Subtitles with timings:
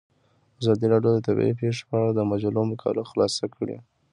[0.61, 3.77] ازادي راډیو د طبیعي پېښې په اړه د مجلو مقالو خلاصه کړې.